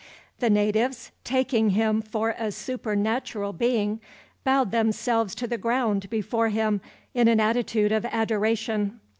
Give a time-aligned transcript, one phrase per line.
[0.39, 4.01] The natives, taking him for a supernatural being,
[4.43, 6.81] bowed themselves to the ground before him
[7.13, 8.99] in an attitude of adoration.